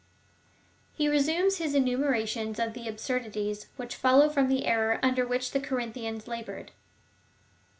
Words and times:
He 0.95 1.07
resumes 1.07 1.57
his 1.57 1.75
enumera 1.75 2.27
tion 2.27 2.59
of 2.59 2.73
the 2.73 2.87
absurdities, 2.87 3.67
which 3.75 3.93
follow 3.95 4.29
from 4.31 4.47
the 4.49 4.65
error 4.65 4.97
under 5.03 5.27
which 5.27 5.51
the 5.51 5.59
Corinthians 5.59 6.27
laboured. 6.27 6.71